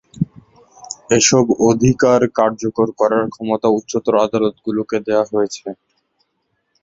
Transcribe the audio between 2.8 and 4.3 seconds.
করার ক্ষমতা উচ্চতর